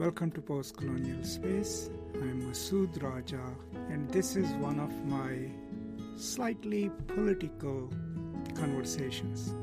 Welcome 0.00 0.30
to 0.30 0.40
Post 0.40 0.78
Colonial 0.78 1.22
Space. 1.22 1.90
I'm 2.14 2.40
Masood 2.50 3.02
Raja, 3.02 3.44
and 3.90 4.08
this 4.08 4.34
is 4.34 4.50
one 4.52 4.80
of 4.80 4.90
my 5.04 5.50
slightly 6.16 6.90
political 7.06 7.90
conversations. 8.54 9.54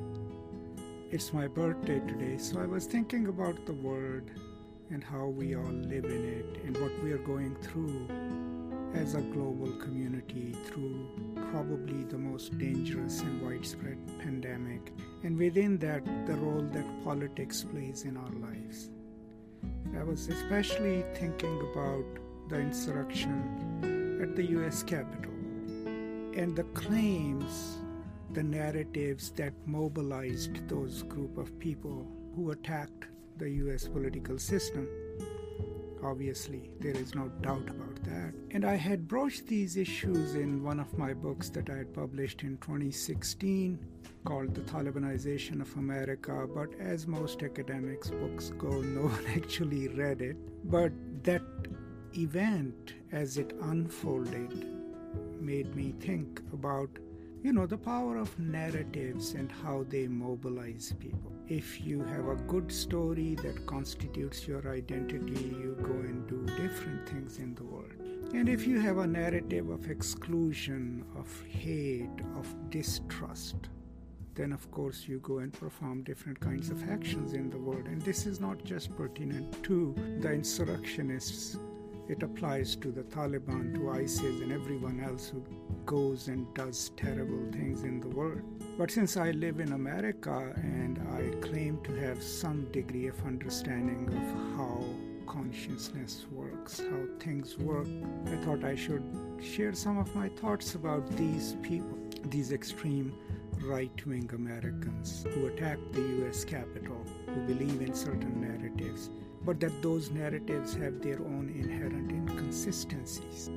It's 1.10 1.34
my 1.34 1.48
birthday 1.48 2.02
today, 2.02 2.38
so 2.38 2.60
I 2.60 2.68
was 2.68 2.86
thinking 2.86 3.26
about 3.30 3.66
the 3.66 3.74
world 3.74 4.30
and 4.92 5.04
how 5.04 5.26
we 5.26 5.56
all 5.56 5.64
live 5.64 6.06
in 6.06 6.24
it 6.24 6.62
and 6.66 6.78
what 6.78 6.92
we 7.04 7.14
are 7.14 7.26
going 7.26 7.56
through 7.56 8.08
as 8.94 9.16
a 9.16 9.22
global 9.22 9.72
community 9.80 10.56
through 10.68 11.34
probably 11.50 12.04
the 12.04 12.20
most 12.20 12.56
dangerous 12.60 13.22
and 13.22 13.42
widespread 13.42 13.98
pandemic, 14.20 14.94
and 15.24 15.36
within 15.36 15.80
that, 15.80 16.06
the 16.28 16.36
role 16.36 16.70
that 16.74 17.04
politics 17.04 17.64
plays 17.64 18.04
in 18.04 18.16
our 18.16 18.34
lives. 18.34 18.92
I 19.96 20.04
was 20.04 20.28
especially 20.28 21.04
thinking 21.16 21.60
about 21.72 22.06
the 22.50 22.58
insurrection 22.60 24.20
at 24.22 24.36
the 24.36 24.44
US 24.58 24.84
Capitol 24.84 25.32
and 26.36 26.56
the 26.56 26.64
claims, 26.74 27.78
the 28.34 28.44
narratives 28.44 29.32
that 29.32 29.54
mobilized 29.66 30.68
those 30.68 31.04
group 31.04 31.38
of 31.38 31.58
people 31.60 32.08
who 32.36 32.52
attacked 32.52 33.08
the 33.38 33.50
US 33.50 33.88
political 33.88 34.38
system. 34.38 34.88
Obviously, 36.04 36.70
there 36.80 36.96
is 36.96 37.16
no 37.16 37.30
doubt 37.42 37.70
about 37.70 38.04
that. 38.04 38.34
And 38.52 38.66
I 38.66 38.76
had 38.76 39.08
broached 39.08 39.48
these 39.48 39.78
issues 39.78 40.36
in 40.36 40.64
one 40.64 40.80
of 40.80 40.98
my 40.98 41.14
books 41.14 41.50
that 41.50 41.70
I 41.70 41.78
had 41.78 41.94
published 41.94 42.44
in 42.44 42.58
2016 42.58 43.80
called 44.26 44.54
The 44.54 44.62
Talibanization 44.62 45.62
of 45.62 45.76
America. 45.76 46.48
But 46.54 46.70
as 46.80 47.08
most 47.08 47.44
academics' 47.44 48.10
books 48.10 48.52
go, 48.58 48.82
no 48.82 49.08
one 49.08 49.26
actually 49.36 49.88
read 49.88 50.22
it. 50.22 50.38
But 50.70 50.92
that 51.24 51.44
event, 52.16 52.94
as 53.12 53.38
it 53.38 53.54
unfolded, 53.62 54.66
made 55.40 55.76
me 55.76 55.94
think 56.00 56.42
about 56.54 56.90
you 57.44 57.54
know, 57.54 57.66
the 57.66 57.78
power 57.78 58.18
of 58.18 58.38
narratives 58.40 59.34
and 59.34 59.52
how 59.52 59.86
they 59.90 60.08
mobilize 60.08 60.94
people. 61.00 61.37
If 61.50 61.80
you 61.80 62.04
have 62.04 62.28
a 62.28 62.36
good 62.36 62.70
story 62.70 63.36
that 63.36 63.66
constitutes 63.66 64.46
your 64.46 64.68
identity, 64.70 65.56
you 65.62 65.78
go 65.82 65.94
and 65.94 66.28
do 66.28 66.46
different 66.62 67.08
things 67.08 67.38
in 67.38 67.56
the 67.56 67.64
world. 67.64 67.94
And 68.34 68.50
if 68.50 68.68
you 68.68 68.82
have 68.82 68.98
a 68.98 69.08
narrative 69.08 69.70
of 69.70 69.90
exclusion, 69.90 71.06
of 71.18 71.30
hate, 71.48 72.10
of 72.36 72.54
distrust, 72.70 73.56
then 74.36 74.52
of 74.52 74.70
course 74.72 75.08
you 75.08 75.20
go 75.20 75.38
and 75.38 75.54
perform 75.54 76.04
different 76.04 76.38
kinds 76.38 76.70
of 76.70 76.84
actions 76.90 77.32
in 77.32 77.50
the 77.50 77.58
world. 77.58 77.86
And 77.86 78.02
this 78.02 78.26
is 78.26 78.42
not 78.42 78.66
just 78.66 78.94
pertinent 78.98 79.64
to 79.64 79.96
the 80.20 80.34
insurrectionists 80.34 81.58
it 82.10 82.24
applies 82.24 82.76
to 82.78 82.92
the 82.92 83.04
Taliban, 83.04 83.76
to 83.76 83.90
ISIS, 83.92 84.42
and 84.42 84.52
everyone 84.52 85.00
else 85.00 85.30
who 85.30 85.44
goes 85.86 86.28
and 86.28 86.54
does 86.54 86.92
terrible 86.96 87.52
things 87.52 87.84
in 87.84 88.00
the 88.00 88.08
world. 88.08 88.42
But 88.78 88.92
since 88.92 89.18
I 89.18 89.32
live 89.32 89.60
in 89.60 89.74
America 89.74 90.54
and 90.56 91.00
I 91.12 91.36
claim 91.46 91.82
to 91.84 91.92
have 91.96 92.22
some 92.24 92.72
degree 92.72 93.08
of 93.08 93.26
understanding 93.26 94.08
of 94.08 94.58
how 94.58 94.84
consciousness 95.26 96.26
works, 96.32 96.80
how 96.80 97.08
things 97.20 97.58
work, 97.58 97.88
I 98.28 98.36
thought 98.38 98.64
I 98.64 98.76
should 98.76 99.04
share 99.42 99.74
some 99.74 99.98
of 99.98 100.16
my 100.16 100.30
thoughts 100.30 100.76
about 100.76 101.10
these 101.18 101.56
people, 101.62 101.98
these 102.26 102.52
extreme 102.52 103.14
right 103.64 104.06
wing 104.06 104.30
Americans 104.34 105.26
who 105.34 105.48
attack 105.48 105.80
the 105.92 106.02
US 106.26 106.46
Capitol, 106.46 107.06
who 107.26 107.42
believe 107.42 107.82
in 107.82 107.94
certain 107.94 108.40
narratives 108.40 109.10
but 109.48 109.62
that 109.62 109.82
those 109.82 110.12
narratives 110.12 110.74
have 110.74 111.02
their 111.02 111.20
own 111.22 111.50
inherent 111.58 112.12
inconsistencies. 112.12 113.50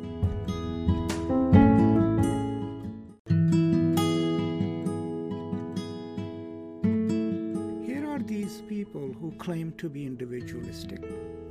Here 7.88 8.08
are 8.08 8.20
these 8.20 8.62
people 8.68 9.12
who 9.20 9.32
claim 9.38 9.72
to 9.78 9.88
be 9.88 10.06
individualistic, 10.06 11.02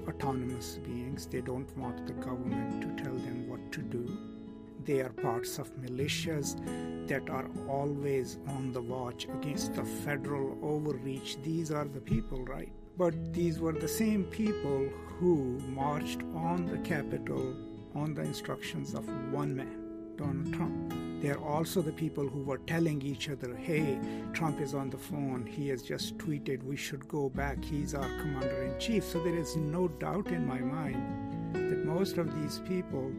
autonomous 0.07 0.79
beings. 0.85 1.25
They 1.25 1.41
don't 1.41 1.77
want 1.77 2.07
the 2.07 2.13
government 2.13 2.81
to 2.81 3.03
tell 3.03 3.15
them 3.15 3.49
what 3.49 3.73
to 3.73 3.81
do. 3.81 4.17
They 4.85 5.01
are 5.01 5.09
parts 5.09 5.59
of 5.59 5.75
militias 5.75 6.55
that 7.09 7.29
are 7.29 7.49
always 7.67 8.39
on 8.47 8.71
the 8.71 8.81
watch 8.81 9.25
against 9.25 9.73
the 9.73 9.83
federal 9.83 10.57
overreach. 10.63 11.35
These 11.43 11.71
are 11.71 11.83
the 11.83 11.99
people, 11.99 12.45
right? 12.45 12.71
But 12.99 13.33
these 13.33 13.61
were 13.61 13.71
the 13.71 13.87
same 13.87 14.25
people 14.25 14.89
who 15.19 15.57
marched 15.69 16.19
on 16.35 16.65
the 16.65 16.79
Capitol 16.79 17.55
on 17.95 18.13
the 18.13 18.23
instructions 18.23 18.93
of 18.93 19.07
one 19.31 19.55
man, 19.55 20.17
Donald 20.17 20.53
Trump. 20.53 20.93
They 21.21 21.29
are 21.29 21.39
also 21.39 21.81
the 21.81 21.93
people 21.93 22.27
who 22.27 22.43
were 22.43 22.57
telling 22.57 23.01
each 23.01 23.29
other, 23.29 23.55
hey, 23.55 23.97
Trump 24.33 24.59
is 24.59 24.73
on 24.73 24.89
the 24.89 24.97
phone. 24.97 25.45
He 25.49 25.69
has 25.69 25.81
just 25.81 26.17
tweeted 26.17 26.61
we 26.61 26.75
should 26.75 27.07
go 27.07 27.29
back. 27.29 27.63
He's 27.63 27.95
our 27.95 28.09
commander 28.19 28.63
in 28.63 28.77
chief. 28.81 29.05
So 29.05 29.23
there 29.23 29.37
is 29.37 29.55
no 29.55 29.87
doubt 29.87 30.27
in 30.27 30.45
my 30.45 30.59
mind 30.59 31.55
that 31.55 31.85
most 31.85 32.17
of 32.17 32.35
these 32.41 32.59
people 32.67 33.13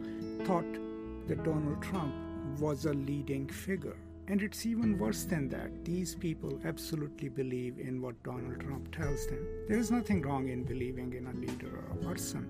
thought 0.45 0.71
that 1.27 1.43
Donald 1.43 1.81
Trump 1.81 2.13
was 2.59 2.85
a 2.85 2.93
leading 2.93 3.47
figure. 3.47 3.97
And 4.27 4.41
it's 4.41 4.65
even 4.65 4.97
worse 4.97 5.23
than 5.23 5.49
that. 5.49 5.83
These 5.83 6.15
people 6.15 6.59
absolutely 6.63 7.29
believe 7.29 7.79
in 7.79 8.01
what 8.01 8.21
Donald 8.23 8.59
Trump 8.61 8.95
tells 8.95 9.27
them. 9.27 9.45
There 9.67 9.77
is 9.77 9.91
nothing 9.91 10.21
wrong 10.21 10.49
in 10.49 10.63
believing 10.63 11.13
in 11.13 11.27
a 11.27 11.33
leader 11.33 11.67
or 11.75 11.99
a 11.99 12.03
person. 12.03 12.47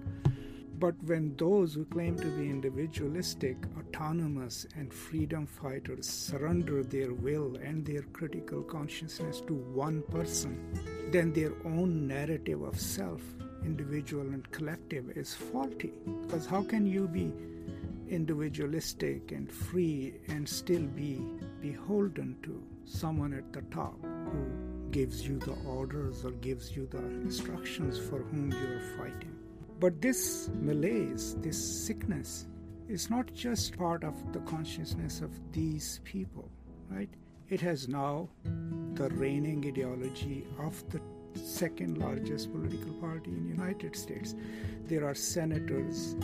But 0.81 0.95
when 1.03 1.35
those 1.37 1.75
who 1.75 1.85
claim 1.85 2.15
to 2.17 2.25
be 2.25 2.49
individualistic, 2.49 3.55
autonomous, 3.77 4.65
and 4.75 4.91
freedom 4.91 5.45
fighters 5.45 6.09
surrender 6.09 6.83
their 6.83 7.13
will 7.13 7.55
and 7.57 7.85
their 7.85 8.01
critical 8.13 8.63
consciousness 8.63 9.41
to 9.41 9.53
one 9.53 10.01
person, 10.09 10.57
then 11.11 11.33
their 11.33 11.53
own 11.65 12.07
narrative 12.07 12.63
of 12.63 12.79
self, 12.79 13.21
individual 13.63 14.23
and 14.23 14.49
collective, 14.49 15.11
is 15.15 15.35
faulty. 15.35 15.93
Because 16.23 16.47
how 16.47 16.63
can 16.63 16.87
you 16.87 17.07
be 17.07 17.31
individualistic 18.11 19.31
and 19.31 19.51
free 19.51 20.15
and 20.27 20.47
still 20.47 20.83
be 20.83 21.21
beholden 21.61 22.35
to 22.43 22.61
someone 22.85 23.33
at 23.33 23.51
the 23.53 23.61
top 23.73 23.95
who 24.03 24.91
gives 24.91 25.25
you 25.25 25.39
the 25.39 25.55
orders 25.65 26.25
or 26.25 26.31
gives 26.31 26.75
you 26.75 26.85
the 26.87 26.97
instructions 26.97 27.97
for 27.97 28.19
whom 28.19 28.51
you 28.51 28.57
are 28.57 28.97
fighting. 28.97 29.33
But 29.79 30.01
this 30.01 30.49
malaise, 30.53 31.35
this 31.39 31.85
sickness, 31.85 32.47
is 32.89 33.09
not 33.09 33.33
just 33.33 33.77
part 33.77 34.03
of 34.03 34.33
the 34.33 34.39
consciousness 34.41 35.21
of 35.21 35.31
these 35.53 36.01
people, 36.03 36.51
right? 36.89 37.09
It 37.49 37.61
has 37.61 37.87
now 37.87 38.29
the 38.93 39.09
reigning 39.09 39.65
ideology 39.65 40.45
of 40.59 40.83
the 40.89 40.99
second 41.39 41.97
largest 41.97 42.51
political 42.51 42.93
party 42.95 43.31
in 43.31 43.43
the 43.43 43.49
United 43.49 43.95
States. 43.95 44.35
There 44.87 45.05
are 45.05 45.15
senators 45.15 46.15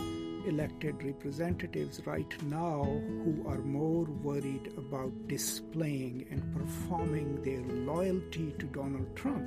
elected 0.48 1.02
representatives 1.04 2.00
right 2.06 2.42
now 2.44 2.82
who 2.82 3.44
are 3.46 3.58
more 3.58 4.04
worried 4.04 4.72
about 4.78 5.12
displaying 5.28 6.26
and 6.30 6.42
performing 6.56 7.40
their 7.42 7.62
loyalty 7.84 8.54
to 8.58 8.66
Donald 8.66 9.14
Trump 9.14 9.44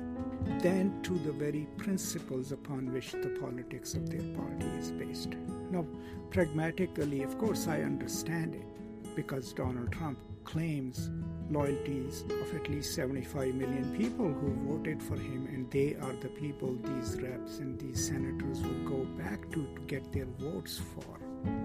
than 0.62 1.02
to 1.02 1.18
the 1.18 1.32
very 1.32 1.66
principles 1.76 2.52
upon 2.52 2.92
which 2.92 3.12
the 3.12 3.36
politics 3.40 3.94
of 3.94 4.08
their 4.08 4.36
party 4.36 4.66
is 4.78 4.92
based. 4.92 5.30
Now, 5.70 5.84
pragmatically, 6.30 7.22
of 7.22 7.36
course, 7.38 7.66
I 7.66 7.82
understand 7.82 8.54
it 8.54 9.16
because 9.16 9.52
Donald 9.52 9.92
Trump 9.92 10.18
claims 10.44 11.10
loyalties 11.52 12.24
of 12.42 12.54
at 12.54 12.68
least 12.68 12.94
75 12.94 13.54
million 13.54 13.96
people 13.96 14.32
who 14.32 14.72
voted 14.72 15.02
for 15.02 15.16
him, 15.16 15.46
and 15.52 15.70
they 15.70 15.94
are 15.96 16.14
the 16.14 16.28
people 16.28 16.76
these 16.82 17.20
reps 17.20 17.58
and 17.58 17.78
these 17.78 18.06
senators 18.08 18.62
will 18.62 18.88
go 18.88 19.04
back 19.22 19.50
to 19.50 19.66
to 19.74 19.80
get 19.86 20.12
their 20.12 20.26
votes 20.38 20.80
for. 20.94 21.18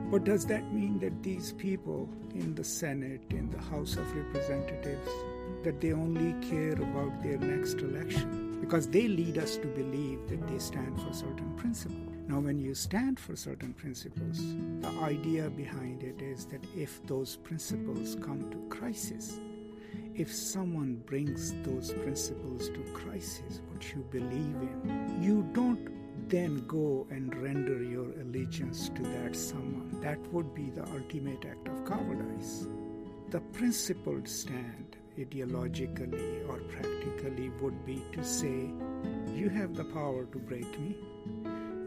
But 0.10 0.24
does 0.24 0.46
that 0.48 0.74
mean 0.74 1.00
that 1.00 1.22
these 1.22 1.52
people 1.54 2.10
in 2.34 2.56
the 2.56 2.64
Senate, 2.64 3.22
in 3.30 3.50
the 3.50 3.62
House 3.62 3.96
of 3.96 4.16
Representatives, 4.16 5.10
that 5.64 5.82
they 5.82 5.94
only 5.94 6.34
care 6.48 6.74
about 6.74 7.22
their 7.22 7.38
next 7.38 7.80
election? 7.80 8.60
Because 8.62 8.88
they 8.88 9.08
lead 9.08 9.38
us 9.38 9.58
to 9.58 9.68
believe 9.68 10.28
that 10.30 10.48
they 10.48 10.60
stand 10.60 11.00
for 11.02 11.14
certain 11.14 11.54
principles. 11.56 12.08
Now, 12.28 12.40
when 12.40 12.60
you 12.60 12.74
stand 12.74 13.20
for 13.20 13.36
certain 13.36 13.74
principles, 13.74 14.42
the 14.82 14.90
idea 15.02 15.50
behind 15.50 16.04
it 16.04 16.22
is 16.22 16.46
that 16.48 16.66
if 16.76 17.06
those 17.08 17.38
principles 17.38 18.18
come 18.22 18.50
to 18.52 18.58
crisis, 18.76 19.40
if 20.18 20.34
someone 20.34 20.96
brings 21.06 21.54
those 21.64 21.94
principles 21.94 22.70
to 22.70 22.80
crisis, 22.94 23.62
what 23.70 23.94
you 23.94 24.04
believe 24.10 24.56
in, 24.62 25.20
you 25.22 25.48
don't 25.54 25.90
then 26.28 26.66
go 26.68 27.06
and 27.12 27.36
render 27.42 27.84
your 27.84 28.10
allegiance 28.20 28.90
to 28.90 29.04
that 29.04 29.36
someone. 29.36 30.00
That 30.02 30.20
would 30.34 30.56
be 30.56 30.72
the 30.72 30.88
ultimate 30.90 31.46
act 31.46 31.68
of 31.68 31.86
cowardice. 31.86 32.68
The 33.30 33.42
principled 33.42 34.28
stand, 34.28 34.98
ideologically 35.18 36.50
or 36.50 36.58
practically, 36.62 37.50
would 37.62 37.86
be 37.86 38.04
to 38.14 38.24
say, 38.24 38.72
You 39.36 39.50
have 39.50 39.76
the 39.76 39.86
power 39.86 40.26
to 40.26 40.40
break 40.40 40.80
me. 40.80 40.96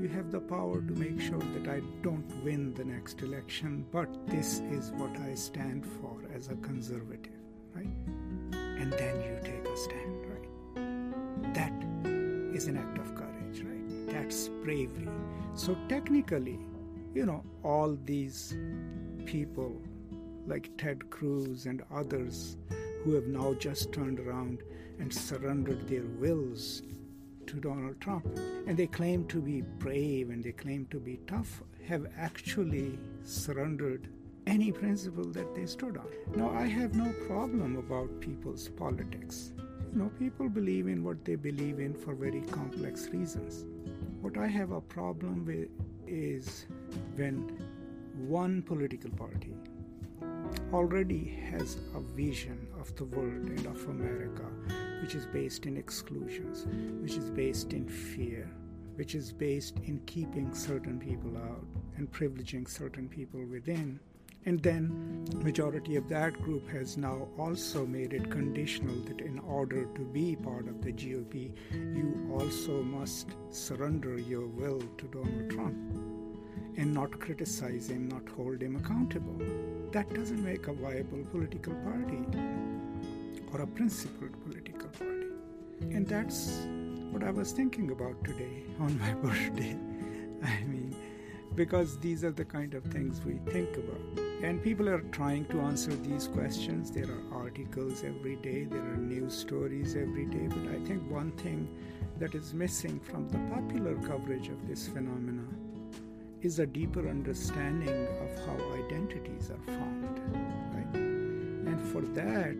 you 0.00 0.08
have 0.08 0.30
the 0.30 0.40
power 0.40 0.80
to 0.80 0.94
make 0.94 1.20
sure 1.20 1.38
that 1.38 1.68
I 1.68 1.82
don't 2.02 2.44
win 2.44 2.72
the 2.74 2.84
next 2.84 3.20
election, 3.22 3.84
but 3.92 4.08
this 4.28 4.60
is 4.60 4.92
what 4.92 5.14
I 5.18 5.34
stand 5.34 5.84
for 5.84 6.16
as 6.34 6.48
a 6.48 6.54
conservative? 6.56 7.29
And 8.80 8.92
then 8.94 9.20
you 9.20 9.38
take 9.44 9.68
a 9.68 9.76
stand, 9.76 10.24
right? 10.32 11.54
That 11.54 11.72
is 12.56 12.66
an 12.66 12.78
act 12.78 12.96
of 12.96 13.14
courage, 13.14 13.62
right? 13.62 14.08
That's 14.10 14.48
bravery. 14.64 15.06
So 15.54 15.76
technically, 15.88 16.58
you 17.14 17.26
know, 17.26 17.44
all 17.62 17.98
these 18.06 18.56
people 19.26 19.80
like 20.46 20.70
Ted 20.78 21.10
Cruz 21.10 21.66
and 21.66 21.82
others 21.94 22.56
who 23.04 23.12
have 23.14 23.26
now 23.26 23.52
just 23.52 23.92
turned 23.92 24.18
around 24.18 24.62
and 24.98 25.12
surrendered 25.12 25.86
their 25.86 26.06
wills 26.18 26.82
to 27.48 27.56
Donald 27.56 28.00
Trump. 28.00 28.26
And 28.66 28.78
they 28.78 28.86
claim 28.86 29.26
to 29.26 29.42
be 29.42 29.60
brave 29.60 30.30
and 30.30 30.42
they 30.42 30.52
claim 30.52 30.86
to 30.90 30.98
be 30.98 31.20
tough, 31.26 31.62
have 31.86 32.06
actually 32.16 32.98
surrendered 33.24 34.08
any 34.50 34.72
principle 34.72 35.30
that 35.32 35.54
they 35.54 35.64
stood 35.64 35.96
on. 35.96 36.06
Now, 36.34 36.50
I 36.50 36.66
have 36.66 36.94
no 36.94 37.12
problem 37.28 37.76
about 37.76 38.20
people's 38.20 38.68
politics. 38.68 39.52
You 39.92 39.98
know, 39.98 40.10
people 40.18 40.48
believe 40.48 40.88
in 40.88 41.04
what 41.04 41.24
they 41.24 41.36
believe 41.36 41.78
in 41.78 41.94
for 41.94 42.14
very 42.14 42.40
complex 42.40 43.08
reasons. 43.08 43.64
What 44.20 44.36
I 44.36 44.48
have 44.48 44.72
a 44.72 44.80
problem 44.80 45.46
with 45.46 45.68
is 46.06 46.66
when 47.14 47.36
one 48.16 48.62
political 48.62 49.10
party 49.10 49.54
already 50.72 51.38
has 51.50 51.76
a 51.94 52.00
vision 52.00 52.66
of 52.80 52.94
the 52.96 53.04
world 53.04 53.48
and 53.48 53.66
of 53.66 53.84
America 53.88 54.46
which 55.00 55.14
is 55.14 55.26
based 55.26 55.66
in 55.66 55.76
exclusions, 55.76 56.66
which 57.00 57.16
is 57.16 57.30
based 57.30 57.72
in 57.72 57.88
fear, 57.88 58.50
which 58.96 59.14
is 59.14 59.32
based 59.32 59.78
in 59.84 60.00
keeping 60.06 60.52
certain 60.52 60.98
people 60.98 61.36
out 61.36 61.64
and 61.96 62.10
privileging 62.12 62.68
certain 62.68 63.08
people 63.08 63.44
within. 63.46 63.98
And 64.46 64.62
then 64.62 65.26
majority 65.42 65.96
of 65.96 66.08
that 66.08 66.32
group 66.42 66.68
has 66.70 66.96
now 66.96 67.28
also 67.38 67.84
made 67.86 68.14
it 68.14 68.30
conditional 68.30 68.94
that 69.06 69.20
in 69.20 69.38
order 69.40 69.84
to 69.84 70.00
be 70.00 70.36
part 70.36 70.66
of 70.66 70.82
the 70.82 70.92
GOP, 70.92 71.52
you 71.72 72.30
also 72.32 72.82
must 72.82 73.28
surrender 73.50 74.18
your 74.18 74.46
will 74.46 74.80
to 74.98 75.06
Donald 75.08 75.50
Trump 75.50 75.76
and 76.76 76.94
not 76.94 77.20
criticize 77.20 77.90
him, 77.90 78.08
not 78.08 78.26
hold 78.34 78.62
him 78.62 78.76
accountable. 78.76 79.36
That 79.92 80.12
doesn't 80.14 80.42
make 80.42 80.68
a 80.68 80.72
viable 80.72 81.24
political 81.30 81.74
party 81.74 82.24
or 83.52 83.60
a 83.60 83.66
principled 83.66 84.32
political 84.44 84.88
party. 84.88 85.26
And 85.94 86.06
that's 86.06 86.66
what 87.10 87.24
I 87.24 87.30
was 87.30 87.52
thinking 87.52 87.90
about 87.90 88.24
today 88.24 88.62
on 88.78 88.98
my 88.98 89.12
birthday. 89.22 89.76
I 90.42 90.64
mean, 90.64 90.79
because 91.60 91.98
these 91.98 92.24
are 92.24 92.32
the 92.32 92.44
kind 92.44 92.72
of 92.72 92.82
things 92.84 93.20
we 93.22 93.34
think 93.52 93.76
about. 93.76 94.24
And 94.42 94.62
people 94.62 94.88
are 94.88 95.02
trying 95.12 95.44
to 95.48 95.60
answer 95.60 95.90
these 95.90 96.26
questions. 96.26 96.90
There 96.90 97.04
are 97.04 97.42
articles 97.42 98.02
every 98.02 98.36
day, 98.36 98.64
there 98.64 98.80
are 98.80 98.96
news 98.96 99.36
stories 99.36 99.94
every 99.94 100.24
day. 100.24 100.46
But 100.48 100.72
I 100.74 100.78
think 100.86 101.02
one 101.10 101.32
thing 101.32 101.68
that 102.18 102.34
is 102.34 102.54
missing 102.54 102.98
from 102.98 103.28
the 103.28 103.40
popular 103.54 103.94
coverage 104.08 104.48
of 104.48 104.66
this 104.66 104.88
phenomena 104.88 105.46
is 106.40 106.60
a 106.60 106.66
deeper 106.66 107.06
understanding 107.06 108.08
of 108.24 108.30
how 108.46 108.56
identities 108.82 109.50
are 109.50 109.64
formed. 109.74 110.18
Right? 110.74 110.94
And 110.94 111.78
for 111.92 112.00
that, 112.20 112.56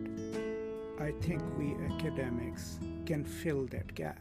I 1.03 1.13
think 1.23 1.41
we 1.57 1.75
academics 1.95 2.79
can 3.07 3.25
fill 3.25 3.65
that 3.69 3.95
gap. 3.95 4.21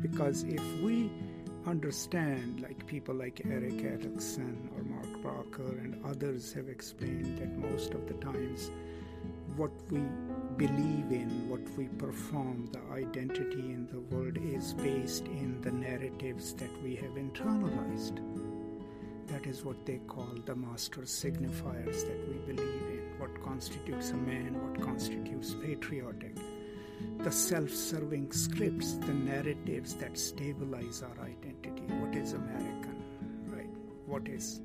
Because 0.00 0.44
if 0.44 0.62
we 0.82 1.10
understand, 1.66 2.60
like 2.60 2.86
people 2.86 3.14
like 3.14 3.42
Erik 3.46 3.82
Erikson 3.82 4.68
or 4.76 4.82
Mark 4.84 5.22
Bracher 5.22 5.78
and 5.78 6.04
others 6.04 6.52
have 6.52 6.68
explained, 6.68 7.38
that 7.38 7.56
most 7.58 7.94
of 7.94 8.06
the 8.06 8.14
times 8.14 8.70
what 9.56 9.70
we 9.90 10.00
believe 10.56 11.12
in, 11.12 11.48
what 11.48 11.60
we 11.76 11.86
perform, 11.98 12.68
the 12.72 12.80
identity 12.92 13.60
in 13.60 13.86
the 13.92 14.00
world 14.14 14.38
is 14.38 14.74
based 14.74 15.26
in 15.26 15.60
the 15.60 15.70
narratives 15.70 16.54
that 16.54 16.82
we 16.82 16.96
have 16.96 17.12
internalized. 17.12 18.18
That 19.28 19.46
is 19.46 19.64
what 19.64 19.86
they 19.86 19.98
call 20.08 20.34
the 20.44 20.56
master 20.56 21.02
signifiers 21.02 22.06
that 22.06 22.28
we 22.28 22.54
believe 22.54 22.82
in 22.90 23.02
what 23.18 23.42
constitutes 23.42 24.10
a 24.10 24.16
man, 24.16 24.60
what 24.62 24.80
constitutes 24.80 25.54
patriotic, 25.62 26.31
the 27.22 27.30
self 27.30 27.70
serving 27.70 28.32
scripts, 28.32 28.94
the 28.94 29.14
narratives 29.14 29.94
that 29.94 30.18
stabilize 30.18 31.04
our 31.04 31.24
identity. 31.24 31.82
What 32.00 32.16
is 32.16 32.32
American, 32.32 32.96
right? 33.46 33.70
What 34.06 34.26
is 34.26 34.60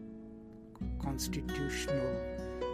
constitutional 1.00 2.16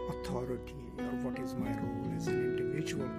authority, 0.10 0.86
or 1.00 1.12
what 1.24 1.38
is 1.40 1.54
my 1.56 1.72
role 1.72 2.14
as 2.16 2.28
an 2.28 2.58
individual? 2.58 3.10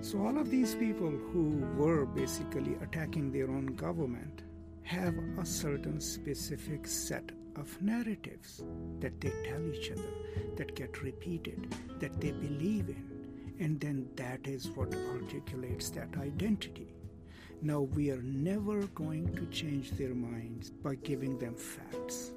So, 0.00 0.24
all 0.24 0.38
of 0.38 0.50
these 0.50 0.74
people 0.74 1.10
who 1.10 1.62
were 1.76 2.06
basically 2.06 2.76
attacking 2.82 3.30
their 3.30 3.50
own 3.50 3.66
government 3.66 4.42
have 4.84 5.14
a 5.38 5.44
certain 5.44 6.00
specific 6.00 6.86
set 6.86 7.30
of 7.56 7.82
narratives 7.82 8.62
that 9.00 9.20
they 9.20 9.32
tell 9.44 9.66
each 9.74 9.90
other, 9.90 10.14
that 10.56 10.74
get 10.74 11.02
repeated, 11.02 11.74
that 11.98 12.20
they 12.20 12.30
believe 12.30 12.88
in, 12.88 13.15
and 13.58 13.80
then 13.80 14.08
that 14.16 14.46
is 14.46 14.68
what 14.70 14.94
articulates 15.14 15.90
that 15.90 16.16
identity. 16.18 16.94
Now, 17.62 17.80
we 17.80 18.10
are 18.10 18.22
never 18.22 18.82
going 18.88 19.34
to 19.34 19.46
change 19.46 19.92
their 19.92 20.14
minds 20.14 20.70
by 20.70 20.96
giving 20.96 21.38
them 21.38 21.54
facts 21.54 22.32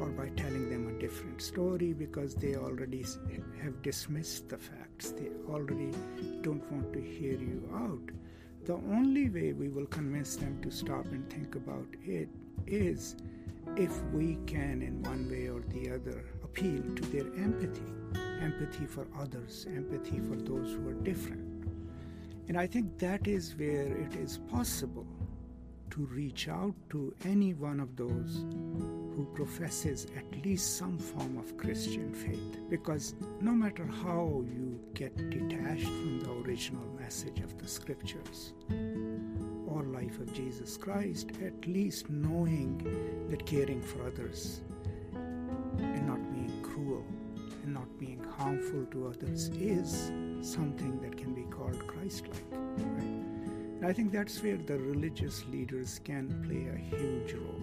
or 0.00 0.06
by 0.10 0.28
telling 0.30 0.70
them 0.70 0.88
a 0.88 1.00
different 1.00 1.42
story 1.42 1.92
because 1.92 2.34
they 2.34 2.54
already 2.54 3.04
have 3.62 3.82
dismissed 3.82 4.48
the 4.48 4.56
facts. 4.56 5.10
They 5.10 5.30
already 5.50 5.90
don't 6.42 6.70
want 6.70 6.92
to 6.92 7.00
hear 7.00 7.34
you 7.34 7.68
out. 7.74 8.14
The 8.64 8.74
only 8.74 9.28
way 9.30 9.52
we 9.52 9.68
will 9.68 9.86
convince 9.86 10.36
them 10.36 10.60
to 10.62 10.70
stop 10.70 11.06
and 11.06 11.28
think 11.28 11.56
about 11.56 11.88
it 12.04 12.28
is 12.66 13.16
if 13.76 13.92
we 14.12 14.38
can, 14.46 14.80
in 14.80 15.02
one 15.02 15.28
way 15.28 15.48
or 15.48 15.60
the 15.60 15.90
other, 15.90 16.24
appeal 16.42 16.82
to 16.94 17.02
their 17.06 17.26
empathy 17.34 17.82
empathy 18.42 18.86
for 18.86 19.06
others, 19.18 19.66
empathy 19.74 20.20
for 20.20 20.36
those 20.36 20.72
who 20.72 20.88
are 20.88 20.94
different. 20.94 21.64
And 22.48 22.58
I 22.58 22.66
think 22.66 22.98
that 22.98 23.26
is 23.26 23.54
where 23.56 23.96
it 23.96 24.14
is 24.14 24.38
possible 24.50 25.06
to 25.90 26.06
reach 26.06 26.48
out 26.48 26.74
to 26.90 27.14
any 27.24 27.54
one 27.54 27.80
of 27.80 27.96
those 27.96 28.44
who 29.16 29.26
professes 29.34 30.06
at 30.16 30.44
least 30.44 30.76
some 30.76 30.98
form 30.98 31.38
of 31.38 31.56
Christian 31.56 32.12
faith. 32.12 32.58
Because 32.68 33.14
no 33.40 33.52
matter 33.52 33.86
how 33.86 34.44
you 34.46 34.78
get 34.94 35.16
detached 35.30 35.84
from 35.84 36.20
the 36.20 36.30
original 36.32 36.86
message 37.00 37.40
of 37.40 37.56
the 37.58 37.66
scriptures, 37.66 38.52
or 39.66 39.84
life 39.84 40.18
of 40.20 40.32
Jesus 40.32 40.76
Christ, 40.76 41.30
at 41.44 41.66
least 41.66 42.10
knowing 42.10 43.26
that 43.30 43.46
caring 43.46 43.82
for 43.82 44.06
others 44.06 44.60
harmful 48.66 48.86
to 48.92 49.08
others 49.08 49.48
is 49.48 50.12
something 50.40 50.98
that 51.00 51.16
can 51.16 51.34
be 51.34 51.42
called 51.42 51.86
Christ 51.86 52.24
like. 52.28 52.60
Right? 52.78 53.02
And 53.02 53.86
I 53.86 53.92
think 53.92 54.12
that's 54.12 54.42
where 54.42 54.56
the 54.56 54.78
religious 54.78 55.44
leaders 55.46 56.00
can 56.04 56.42
play 56.46 56.66
a 56.68 56.96
huge 56.96 57.34
role. 57.34 57.60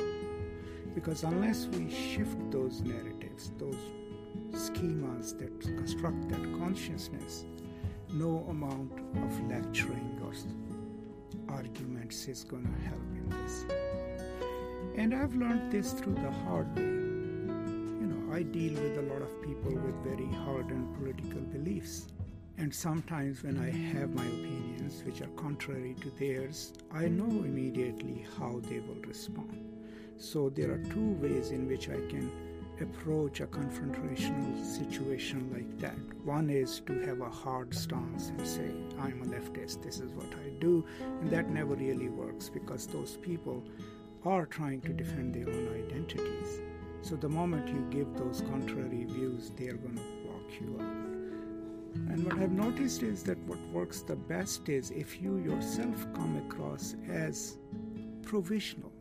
Because 0.95 1.23
unless 1.23 1.65
we 1.67 1.89
shift 1.89 2.37
those 2.51 2.81
narratives, 2.81 3.51
those 3.57 3.77
schemas 4.51 5.37
that 5.39 5.59
construct 5.61 6.29
that 6.29 6.43
consciousness, 6.59 7.45
no 8.13 8.45
amount 8.49 8.91
of 9.15 9.49
lecturing 9.49 10.21
or 10.23 10.33
arguments 11.53 12.27
is 12.27 12.43
going 12.43 12.63
to 12.63 12.87
help 12.87 13.01
in 13.15 13.29
this. 13.29 13.65
And 14.95 15.13
I've 15.13 15.35
learned 15.35 15.71
this 15.71 15.93
through 15.93 16.15
the 16.15 16.31
hard 16.45 16.75
way. 16.75 17.02
I 18.33 18.41
deal 18.41 18.73
with 18.81 18.97
a 18.97 19.13
lot 19.13 19.21
of 19.21 19.43
people 19.43 19.75
with 19.75 19.93
very 20.03 20.27
hardened 20.43 20.95
political 20.95 21.41
beliefs. 21.41 22.07
And 22.57 22.73
sometimes 22.73 23.43
when 23.43 23.59
I 23.59 23.69
have 23.93 24.15
my 24.15 24.25
opinions, 24.25 25.03
which 25.05 25.21
are 25.21 25.35
contrary 25.35 25.95
to 26.01 26.09
theirs, 26.17 26.73
I 26.91 27.09
know 27.09 27.27
immediately 27.27 28.25
how 28.39 28.59
they 28.63 28.79
will 28.79 29.01
respond. 29.07 29.63
So 30.17 30.49
there 30.49 30.71
are 30.71 30.79
two 30.79 31.11
ways 31.21 31.51
in 31.51 31.67
which 31.67 31.89
I 31.89 32.01
can 32.09 32.31
approach 32.81 33.39
a 33.41 33.45
confrontational 33.45 34.65
situation 34.65 35.51
like 35.53 35.77
that. 35.81 35.99
One 36.25 36.49
is 36.49 36.79
to 36.87 37.01
have 37.01 37.21
a 37.21 37.29
hard 37.29 37.71
stance 37.75 38.29
and 38.29 38.47
say, 38.47 38.71
I'm 38.99 39.21
a 39.21 39.25
leftist, 39.25 39.83
this 39.83 39.99
is 39.99 40.11
what 40.11 40.33
I 40.43 40.49
do. 40.59 40.83
And 41.21 41.29
that 41.29 41.51
never 41.51 41.75
really 41.75 42.09
works 42.09 42.49
because 42.49 42.87
those 42.87 43.15
people 43.17 43.63
are 44.25 44.47
trying 44.47 44.81
to 44.81 44.89
defend 44.89 45.35
their 45.35 45.47
own 45.47 45.67
identities. 45.87 46.61
So 47.03 47.17
the 47.17 47.27
moment 47.27 47.67
you 47.67 47.85
give 47.89 48.15
those 48.15 48.41
contrary 48.49 49.03
views, 49.03 49.51
they 49.57 49.67
are 49.67 49.75
going 49.75 49.97
to 49.97 50.25
block 50.25 50.61
you 50.61 50.77
out. 50.79 52.11
And 52.13 52.23
what 52.23 52.39
I've 52.39 52.53
noticed 52.53 53.03
is 53.03 53.23
that 53.23 53.37
what 53.39 53.59
works 53.73 53.99
the 53.99 54.15
best 54.15 54.69
is 54.69 54.89
if 54.91 55.21
you 55.21 55.37
yourself 55.37 56.07
come 56.13 56.37
across 56.47 56.95
as 57.11 57.57
provisional 58.21 58.93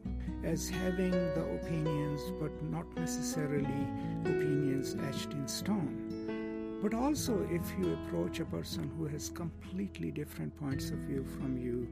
as 0.42 0.68
having 0.68 1.12
the 1.12 1.60
opinions, 1.62 2.20
but 2.40 2.50
not 2.64 2.92
necessarily 2.96 3.86
opinions 4.24 4.96
etched 5.08 5.32
in 5.34 5.46
stone. 5.46 6.80
But 6.82 6.94
also, 6.94 7.46
if 7.52 7.62
you 7.78 7.94
approach 7.94 8.40
a 8.40 8.44
person 8.44 8.90
who 8.98 9.06
has 9.06 9.28
completely 9.28 10.10
different 10.10 10.58
points 10.58 10.90
of 10.90 10.98
view 10.98 11.24
from 11.38 11.56
you, 11.56 11.88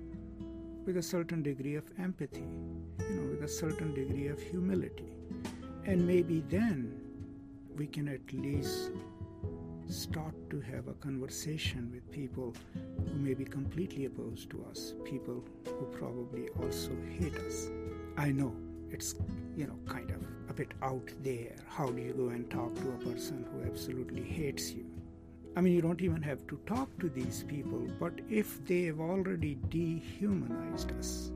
with 0.85 0.97
a 0.97 1.03
certain 1.03 1.41
degree 1.41 1.77
of 1.77 1.85
empathy, 2.01 2.49
you 2.99 3.15
know, 3.15 3.31
with 3.31 3.45
a 3.45 3.49
certain 3.49 3.95
degree 3.95 4.27
of 4.27 4.43
humility, 4.43 5.20
and 5.91 6.07
maybe 6.07 6.41
then 6.49 7.01
we 7.77 7.85
can 7.85 8.07
at 8.07 8.33
least 8.33 8.93
start 9.89 10.35
to 10.49 10.61
have 10.61 10.87
a 10.87 10.93
conversation 10.95 11.91
with 11.93 12.09
people 12.13 12.55
who 13.09 13.19
may 13.19 13.35
be 13.35 13.45
completely 13.45 14.05
opposed 14.05 14.49
to 14.51 14.65
us, 14.71 14.95
people 15.05 15.45
who 15.65 15.85
probably 15.99 16.49
also 16.63 16.93
hate 17.19 17.35
us. 17.39 17.71
I 18.17 18.31
know 18.31 18.55
it's, 18.93 19.17
you 19.57 19.67
know, 19.67 19.77
kind 19.93 20.09
of 20.13 20.23
a 20.49 20.55
bit 20.55 20.75
out 20.81 21.11
there. 21.25 21.57
How 21.67 21.87
do 21.87 22.01
you 22.01 22.13
go 22.13 22.29
and 22.29 22.49
talk 22.49 22.73
to 22.77 22.91
a 22.91 23.13
person 23.13 23.45
who 23.51 23.69
absolutely 23.69 24.23
hates 24.23 24.71
you? 24.71 24.87
I 25.57 25.61
mean, 25.61 25.73
you 25.73 25.83
don't 25.83 26.03
even 26.03 26.23
have 26.23 26.47
to 26.47 26.61
talk 26.67 26.89
to 27.01 27.09
these 27.09 27.43
people, 27.49 27.89
but 27.99 28.13
if 28.29 28.65
they've 28.65 29.01
already 29.01 29.59
dehumanized 29.71 30.93
us, 30.93 31.33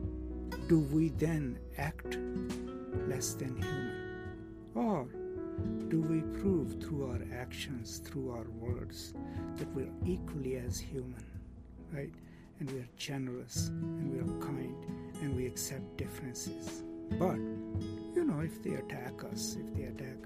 do 0.69 0.79
we 0.79 1.09
then 1.09 1.59
act 1.77 2.19
less 3.09 3.35
than 3.35 3.57
human? 3.57 4.04
Or 4.75 5.07
do 5.89 6.01
we 6.01 6.21
prove 6.41 6.83
through 6.83 7.11
our 7.11 7.21
actions, 7.41 7.99
through 7.99 8.31
our 8.31 8.47
words, 8.59 9.15
that 9.57 9.73
we're 9.73 9.93
equally 10.05 10.57
as 10.57 10.79
human, 10.79 11.25
right? 11.93 12.11
And 12.59 12.71
we 12.71 12.81
are 12.81 12.89
generous 12.97 13.69
and 13.69 14.13
we 14.13 14.19
are 14.19 14.41
kind 14.41 14.75
and 15.21 15.37
we 15.37 15.47
accept 15.47 15.97
differences. 15.97 16.83
But, 17.19 17.37
you 18.17 18.25
know, 18.25 18.41
if 18.41 18.63
they 18.63 18.75
attack 18.75 19.23
us, 19.31 19.57
if 19.61 19.77
they 19.77 19.85
attack 19.85 20.17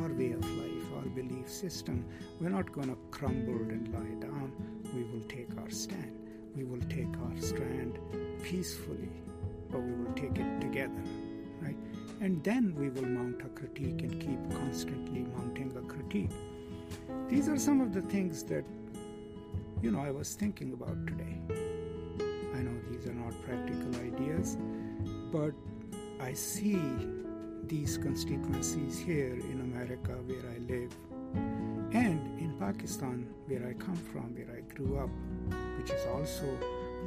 our 0.00 0.12
way 0.14 0.32
of 0.32 0.48
life, 0.56 0.84
our 0.96 1.08
belief 1.10 1.48
system, 1.48 2.06
we're 2.40 2.48
not 2.48 2.72
going 2.72 2.88
to 2.88 2.96
crumble 3.10 3.54
and 3.54 3.92
lie 3.92 4.26
down. 4.26 4.52
We 4.94 5.02
will 5.02 5.26
take 5.28 5.50
our 5.58 5.70
stand. 5.70 6.12
We 6.56 6.64
will 6.64 6.82
take 6.88 7.14
our 7.18 7.40
stand 7.42 7.98
peacefully, 8.42 9.10
but 9.70 9.82
we 9.82 9.92
will 9.92 10.12
take 10.14 10.38
it 10.38 10.60
together 10.60 11.02
and 12.20 12.42
then 12.44 12.74
we 12.78 12.88
will 12.90 13.08
mount 13.08 13.42
a 13.42 13.48
critique 13.48 14.02
and 14.02 14.20
keep 14.20 14.58
constantly 14.58 15.20
mounting 15.36 15.72
a 15.76 15.82
critique. 15.82 16.30
These 17.28 17.48
are 17.48 17.58
some 17.58 17.80
of 17.80 17.92
the 17.92 18.02
things 18.02 18.42
that, 18.44 18.64
you 19.82 19.90
know, 19.90 20.00
I 20.00 20.10
was 20.10 20.34
thinking 20.34 20.72
about 20.72 21.06
today. 21.06 21.40
I 22.54 22.58
know 22.62 22.76
these 22.90 23.06
are 23.06 23.14
not 23.14 23.32
practical 23.42 23.94
ideas, 24.00 24.56
but 25.32 25.52
I 26.20 26.32
see 26.32 26.80
these 27.66 27.98
constituencies 27.98 28.98
here 28.98 29.34
in 29.34 29.60
America 29.60 30.12
where 30.26 30.52
I 30.54 30.58
live 30.72 30.92
and 31.94 32.38
in 32.38 32.54
Pakistan 32.58 33.26
where 33.46 33.66
I 33.66 33.72
come 33.74 33.96
from, 33.96 34.34
where 34.34 34.56
I 34.56 34.60
grew 34.74 34.98
up, 34.98 35.10
which 35.78 35.90
is 35.90 36.06
also 36.06 36.46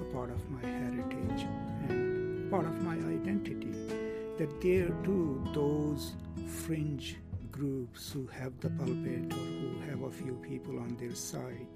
a 0.02 0.14
part 0.14 0.32
of 0.32 0.50
my 0.50 0.68
heritage 0.68 1.48
and 1.90 2.52
part 2.52 2.66
of 2.66 2.82
my 2.84 2.96
identity 2.96 4.07
that 4.38 4.62
there 4.62 4.90
too 5.04 5.44
those 5.54 6.14
fringe 6.48 7.18
groups 7.52 8.12
who 8.12 8.28
have 8.28 8.60
the 8.60 8.70
pulpit 8.72 9.34
or 9.34 9.48
who 9.60 9.80
have 9.90 10.04
a 10.04 10.12
few 10.12 10.36
people 10.48 10.78
on 10.80 10.96
their 10.98 11.16
side 11.16 11.68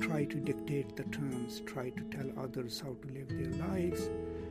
try 0.00 0.24
to 0.24 0.36
dictate 0.36 0.96
the 0.96 1.04
terms, 1.04 1.60
try 1.66 1.90
to 1.90 2.02
tell 2.04 2.30
others 2.38 2.80
how 2.80 2.94
to 3.02 3.08
live 3.12 3.28
their 3.28 3.68
lives. 3.68 4.10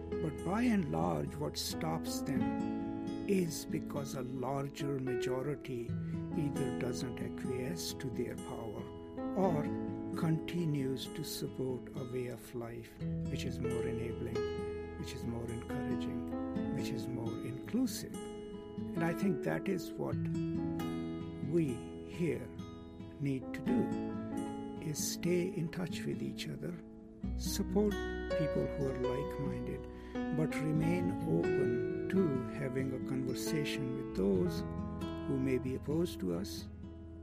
But 0.09 0.45
by 0.45 0.63
and 0.63 0.91
large, 0.91 1.35
what 1.35 1.57
stops 1.57 2.21
them 2.21 3.05
is 3.27 3.65
because 3.65 4.15
a 4.15 4.21
larger 4.21 4.99
majority 4.99 5.89
either 6.37 6.79
doesn't 6.79 7.19
acquiesce 7.19 7.93
to 7.93 8.07
their 8.15 8.35
power 8.35 8.83
or 9.35 9.67
continues 10.15 11.07
to 11.15 11.23
support 11.23 11.81
a 11.95 12.13
way 12.13 12.27
of 12.27 12.55
life 12.55 12.91
which 13.29 13.45
is 13.45 13.59
more 13.59 13.87
enabling, 13.87 14.37
which 15.01 15.13
is 15.13 15.23
more 15.25 15.43
encouraging, 15.49 16.75
which 16.75 16.89
is 16.89 17.07
more 17.07 17.33
inclusive. 17.43 18.15
And 18.95 19.03
I 19.03 19.13
think 19.13 19.41
that 19.43 19.67
is 19.67 19.91
what 19.97 20.15
we 21.51 21.75
here 22.07 22.47
need 23.19 23.43
to 23.53 23.59
do 23.61 23.87
is 24.81 24.99
stay 25.13 25.53
in 25.55 25.69
touch 25.69 26.03
with 26.05 26.21
each 26.21 26.47
other, 26.49 26.73
support 27.37 27.95
people 28.37 28.67
who 28.77 28.89
are 28.89 28.99
like-minded, 28.99 29.87
but 30.37 30.53
remain 30.55 31.15
open 31.27 32.07
to 32.11 32.59
having 32.59 32.93
a 32.93 33.09
conversation 33.09 33.95
with 33.97 34.15
those 34.15 34.63
who 35.27 35.37
may 35.37 35.57
be 35.57 35.75
opposed 35.75 36.19
to 36.19 36.35
us, 36.35 36.67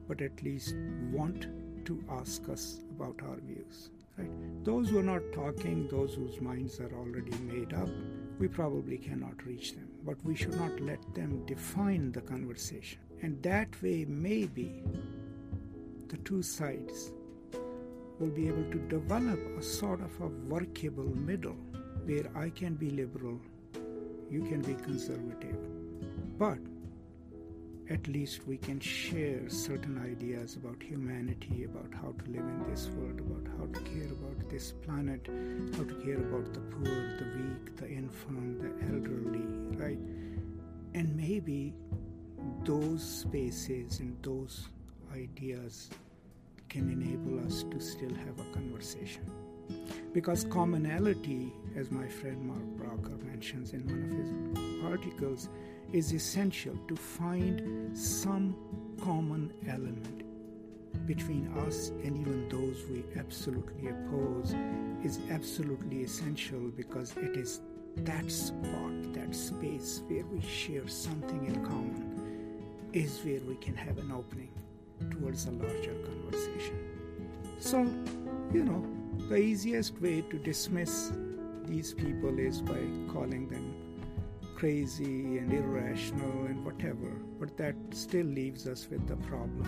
but 0.08 0.20
at 0.20 0.42
least 0.42 0.74
want 1.12 1.46
to 1.84 2.02
ask 2.10 2.48
us 2.48 2.80
about 2.96 3.20
our 3.22 3.36
views. 3.36 3.90
Right? 4.18 4.64
Those 4.64 4.90
who 4.90 4.98
are 4.98 5.02
not 5.02 5.22
talking, 5.32 5.88
those 5.88 6.14
whose 6.14 6.40
minds 6.40 6.80
are 6.80 6.92
already 6.92 7.36
made 7.38 7.72
up, 7.72 7.88
we 8.38 8.48
probably 8.48 8.98
cannot 8.98 9.44
reach 9.46 9.72
them. 9.72 9.88
But 10.04 10.22
we 10.24 10.34
should 10.34 10.56
not 10.56 10.80
let 10.80 11.14
them 11.14 11.44
define 11.46 12.12
the 12.12 12.20
conversation. 12.20 12.98
And 13.22 13.42
that 13.42 13.80
way, 13.82 14.04
maybe 14.04 14.82
the 16.08 16.16
two 16.18 16.42
sides 16.42 17.12
will 18.18 18.30
be 18.30 18.48
able 18.48 18.70
to 18.70 18.78
develop 18.88 19.38
a 19.58 19.62
sort 19.62 20.00
of 20.00 20.20
a 20.20 20.26
workable 20.26 21.14
middle 21.16 21.56
where 22.04 22.26
I 22.34 22.50
can 22.50 22.74
be 22.74 22.90
liberal, 22.90 23.40
you 24.30 24.42
can 24.42 24.60
be 24.62 24.74
conservative. 24.74 25.56
But 26.38 26.58
at 27.90 28.06
least 28.06 28.46
we 28.46 28.58
can 28.58 28.78
share 28.78 29.48
certain 29.48 29.98
ideas 30.04 30.56
about 30.56 30.82
humanity, 30.82 31.64
about 31.64 31.90
how 31.94 32.12
to 32.18 32.30
live 32.30 32.44
in 32.44 32.64
this 32.68 32.88
world, 32.88 33.18
about 33.20 33.46
how 33.56 33.64
to 33.66 33.80
care 33.90 34.12
about 34.12 34.50
this 34.50 34.72
planet, 34.84 35.26
how 35.76 35.84
to 35.84 35.94
care 36.04 36.18
about 36.18 36.52
the 36.52 36.60
poor, 36.60 36.84
the 36.84 37.26
weak, 37.36 37.76
the 37.76 37.86
infirm, 37.86 38.58
the 38.58 38.70
elderly, 38.92 39.46
right? 39.82 39.98
And 40.94 41.16
maybe 41.16 41.72
those 42.64 43.02
spaces 43.02 44.00
and 44.00 44.16
those 44.22 44.68
ideas 45.14 45.88
can 46.68 46.90
enable 46.90 47.46
us 47.46 47.64
to 47.70 47.80
still 47.80 48.14
have 48.14 48.38
a 48.38 48.52
conversation. 48.52 49.30
Because 50.12 50.44
commonality, 50.44 51.52
as 51.76 51.90
my 51.90 52.06
friend 52.06 52.42
Mark 52.42 52.64
Bracher 52.76 53.16
mentions 53.24 53.72
in 53.72 53.86
one 53.86 54.02
of 54.04 54.10
his 54.10 54.84
articles, 54.84 55.48
is 55.92 56.12
essential 56.12 56.76
to 56.86 56.96
find 56.96 57.96
some 57.96 58.54
common 59.02 59.52
element 59.68 60.22
between 61.06 61.48
us 61.66 61.88
and 62.04 62.18
even 62.18 62.48
those 62.48 62.84
we 62.90 63.02
absolutely 63.18 63.88
oppose 63.88 64.54
is 65.02 65.18
absolutely 65.30 66.02
essential 66.02 66.60
because 66.76 67.16
it 67.16 67.36
is 67.36 67.60
that 67.96 68.30
spot, 68.30 69.14
that 69.14 69.34
space 69.34 70.02
where 70.08 70.24
we 70.26 70.40
share 70.42 70.86
something 70.86 71.46
in 71.46 71.64
common, 71.64 72.58
is 72.92 73.20
where 73.24 73.40
we 73.40 73.54
can 73.56 73.74
have 73.74 73.98
an 73.98 74.12
opening 74.12 74.50
towards 75.10 75.46
a 75.46 75.50
larger 75.50 75.94
conversation. 76.04 76.78
So, 77.58 77.86
you 78.52 78.64
know, 78.64 78.84
the 79.28 79.36
easiest 79.36 80.00
way 80.00 80.22
to 80.22 80.38
dismiss 80.38 81.12
these 81.64 81.92
people 81.92 82.38
is 82.38 82.60
by 82.62 82.80
calling 83.12 83.48
them 83.48 83.74
crazy 84.58 85.38
and 85.38 85.52
irrational 85.52 86.46
and 86.46 86.64
whatever, 86.64 87.12
but 87.38 87.56
that 87.56 87.76
still 87.92 88.26
leaves 88.26 88.66
us 88.66 88.88
with 88.90 89.06
the 89.06 89.14
problem 89.28 89.64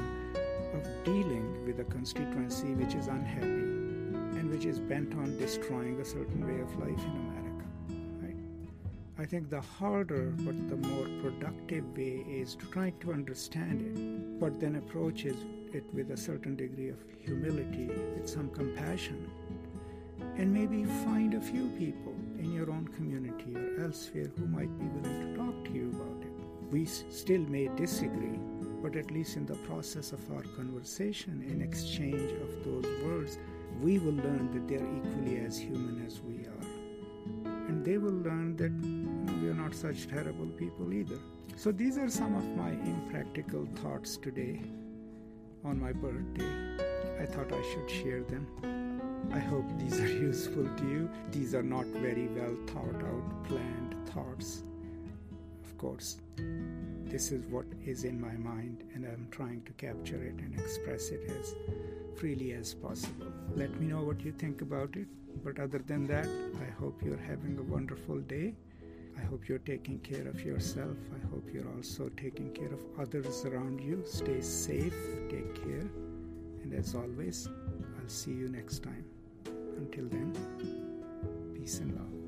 of 0.74 1.04
dealing 1.04 1.64
with 1.64 1.78
a 1.78 1.84
constituency 1.84 2.74
which 2.74 2.96
is 2.96 3.06
unhappy 3.06 3.46
and 3.46 4.50
which 4.50 4.64
is 4.64 4.80
bent 4.80 5.14
on 5.14 5.38
destroying 5.38 6.00
a 6.00 6.04
certain 6.04 6.44
way 6.44 6.60
of 6.60 6.76
life 6.80 7.04
in 7.04 7.14
America. 7.28 7.66
Right? 8.20 8.36
I 9.16 9.24
think 9.26 9.48
the 9.48 9.60
harder 9.60 10.32
but 10.38 10.68
the 10.68 10.88
more 10.88 11.06
productive 11.22 11.84
way 11.96 12.24
is 12.28 12.56
to 12.56 12.66
try 12.66 12.90
to 13.02 13.12
understand 13.12 13.80
it, 13.82 14.40
but 14.40 14.58
then 14.58 14.74
approach 14.74 15.24
it 15.24 15.36
with 15.94 16.10
a 16.10 16.16
certain 16.16 16.56
degree 16.56 16.88
of 16.88 16.98
humility, 17.20 17.86
with 18.16 18.28
some 18.28 18.50
compassion, 18.50 19.30
and 20.36 20.52
maybe 20.52 20.84
find 21.04 21.34
a 21.34 21.40
few 21.40 21.68
people 21.78 22.09
in 22.40 22.52
your 22.52 22.70
own 22.70 22.88
community 22.88 23.54
or 23.54 23.84
elsewhere 23.84 24.30
who 24.36 24.46
might 24.46 24.72
be 24.78 24.86
willing 24.86 25.34
to 25.34 25.36
talk 25.36 25.64
to 25.66 25.70
you 25.72 25.90
about 25.90 26.22
it. 26.22 26.32
We 26.72 26.84
still 26.86 27.42
may 27.42 27.68
disagree, 27.76 28.38
but 28.82 28.96
at 28.96 29.10
least 29.10 29.36
in 29.36 29.46
the 29.46 29.56
process 29.68 30.12
of 30.12 30.20
our 30.32 30.42
conversation, 30.56 31.44
in 31.48 31.60
exchange 31.60 32.32
of 32.32 32.64
those 32.64 32.86
words, 33.04 33.38
we 33.80 33.98
will 33.98 34.14
learn 34.14 34.50
that 34.52 34.66
they 34.68 34.76
are 34.76 34.96
equally 34.98 35.38
as 35.44 35.58
human 35.58 36.04
as 36.06 36.20
we 36.20 36.46
are. 36.46 37.50
And 37.68 37.84
they 37.84 37.98
will 37.98 38.20
learn 38.28 38.56
that 38.56 38.72
we 39.40 39.48
are 39.48 39.54
not 39.54 39.74
such 39.74 40.08
terrible 40.08 40.46
people 40.46 40.92
either. 40.92 41.18
So, 41.56 41.70
these 41.72 41.98
are 41.98 42.08
some 42.08 42.34
of 42.34 42.44
my 42.56 42.70
impractical 42.70 43.66
thoughts 43.76 44.16
today 44.16 44.62
on 45.64 45.78
my 45.78 45.92
birthday. 45.92 46.82
I 47.20 47.26
thought 47.26 47.52
I 47.52 47.62
should 47.70 47.90
share 47.90 48.22
them. 48.22 48.79
I 49.32 49.38
hope 49.38 49.64
these 49.78 50.00
are 50.00 50.08
useful 50.08 50.68
to 50.76 50.84
you. 50.84 51.10
These 51.30 51.54
are 51.54 51.62
not 51.62 51.86
very 51.86 52.26
well 52.28 52.56
thought 52.66 53.02
out, 53.04 53.44
planned 53.44 53.94
thoughts. 54.08 54.64
Of 55.64 55.78
course, 55.78 56.18
this 57.04 57.30
is 57.30 57.46
what 57.46 57.66
is 57.84 58.04
in 58.04 58.20
my 58.20 58.32
mind, 58.32 58.82
and 58.94 59.04
I'm 59.04 59.28
trying 59.30 59.62
to 59.62 59.72
capture 59.72 60.22
it 60.22 60.34
and 60.34 60.58
express 60.58 61.10
it 61.10 61.30
as 61.38 61.54
freely 62.16 62.52
as 62.52 62.74
possible. 62.74 63.32
Let 63.54 63.80
me 63.80 63.86
know 63.86 64.02
what 64.02 64.20
you 64.20 64.32
think 64.32 64.62
about 64.62 64.96
it. 64.96 65.06
But 65.44 65.60
other 65.60 65.78
than 65.78 66.06
that, 66.08 66.26
I 66.60 66.70
hope 66.80 67.00
you're 67.04 67.16
having 67.16 67.56
a 67.58 67.62
wonderful 67.62 68.18
day. 68.18 68.54
I 69.16 69.22
hope 69.22 69.48
you're 69.48 69.58
taking 69.58 70.00
care 70.00 70.26
of 70.26 70.44
yourself. 70.44 70.96
I 71.14 71.26
hope 71.28 71.48
you're 71.52 71.68
also 71.76 72.10
taking 72.16 72.52
care 72.52 72.72
of 72.72 72.80
others 72.98 73.44
around 73.44 73.80
you. 73.80 74.02
Stay 74.06 74.40
safe, 74.40 74.94
take 75.28 75.54
care, 75.54 75.88
and 76.62 76.74
as 76.74 76.94
always, 76.94 77.48
I'll 77.48 78.08
see 78.08 78.32
you 78.32 78.48
next 78.48 78.82
time. 78.82 79.04
Until 79.92 80.08
then, 80.08 80.32
peace 81.52 81.80
and 81.80 81.92
love. 81.96 82.19